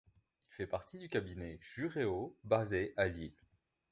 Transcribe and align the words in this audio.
Il 0.49 0.55
fait 0.55 0.65
partie 0.65 0.97
du 0.97 1.09
cabinet 1.09 1.59
Juréo 1.61 2.35
basé 2.43 2.95
à 2.97 3.07
Lille. 3.07 3.37